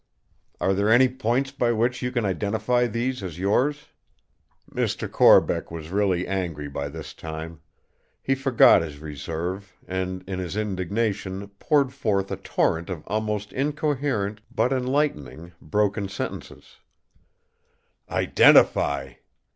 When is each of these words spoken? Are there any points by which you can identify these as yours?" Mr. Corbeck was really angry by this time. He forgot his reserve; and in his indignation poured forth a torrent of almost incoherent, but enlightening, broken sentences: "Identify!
Are 0.59 0.73
there 0.73 0.89
any 0.91 1.07
points 1.07 1.51
by 1.51 1.71
which 1.73 2.01
you 2.01 2.11
can 2.11 2.25
identify 2.25 2.87
these 2.87 3.21
as 3.21 3.37
yours?" 3.37 3.89
Mr. 4.73 5.07
Corbeck 5.07 5.69
was 5.69 5.89
really 5.91 6.25
angry 6.27 6.67
by 6.67 6.89
this 6.89 7.13
time. 7.13 7.59
He 8.19 8.33
forgot 8.33 8.81
his 8.81 8.97
reserve; 8.97 9.75
and 9.87 10.23
in 10.25 10.39
his 10.39 10.57
indignation 10.57 11.49
poured 11.59 11.93
forth 11.93 12.31
a 12.31 12.37
torrent 12.37 12.89
of 12.89 13.03
almost 13.05 13.53
incoherent, 13.53 14.41
but 14.51 14.73
enlightening, 14.73 15.51
broken 15.61 16.09
sentences: 16.09 16.77
"Identify! 18.09 19.13